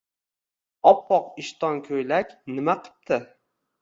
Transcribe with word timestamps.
—Oppoq 0.93 1.29
ishton-ko‘ylak. 1.43 2.33
Nima 2.57 2.79
qipti? 2.89 3.21